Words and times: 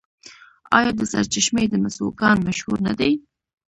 آیا 0.77 0.91
د 0.95 1.01
سرچشمې 1.11 1.65
د 1.69 1.73
مسو 1.83 2.05
کان 2.19 2.37
مشهور 2.47 2.77
نه 2.87 2.93
دی؟ 2.99 3.11